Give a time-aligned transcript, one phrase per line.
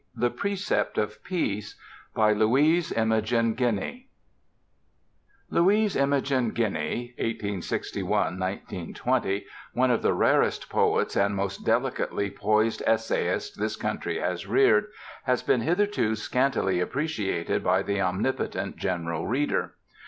[0.15, 1.79] THE PRECEPT OF PEACE
[2.15, 4.07] By LOUISE IMOGEN GUINEY
[5.51, 8.09] Louise Imogen Guiney (1861
[8.39, 14.87] 1920), one of the rarest poets and most delicately poised essayists this country has reared,
[15.25, 19.75] has been hitherto scantily appreciated by the omnipotent General Reader.